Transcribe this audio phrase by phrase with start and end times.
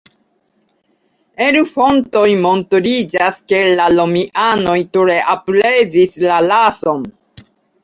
[1.47, 7.09] El fontoj montriĝas ke la Romianoj tre aprezis la rason.